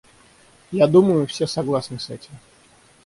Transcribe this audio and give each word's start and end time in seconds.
Я 0.71 0.87
думаю, 0.87 1.27
все 1.27 1.45
согласны 1.45 1.99
с 1.99 2.09
этим. 2.09 2.33